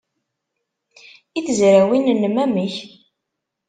[1.37, 2.75] I tezrawin-nnem, amek?